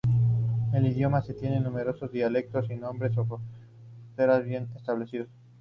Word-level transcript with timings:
El 0.73 0.87
idioma 0.87 1.21
Sa 1.21 1.35
tiene 1.35 1.59
numerosos 1.59 2.11
dialectos 2.11 2.65
sin 2.65 2.79
nombres 2.79 3.15
o 3.19 3.27
fronteras 4.13 4.43
bien 4.43 4.67
establecidos. 4.75 5.29